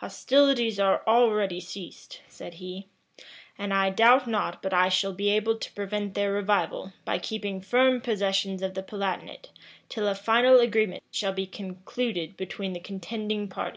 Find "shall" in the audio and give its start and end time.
4.88-5.12, 11.12-11.32